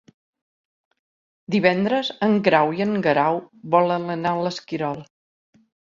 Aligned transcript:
Divendres 1.55 2.09
en 2.27 2.33
Grau 2.47 2.73
i 2.79 2.81
en 2.87 2.95
Guerau 3.09 3.37
volen 3.77 4.09
anar 4.15 4.33
a 4.35 4.41
l'Esquirol. 4.49 5.05